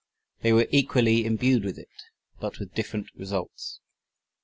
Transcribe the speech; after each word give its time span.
They 0.41 0.51
were 0.51 0.65
equally 0.71 1.25
imbued 1.25 1.63
with 1.63 1.77
it, 1.77 1.87
but 2.39 2.57
with 2.57 2.73
different 2.73 3.11
results. 3.13 3.81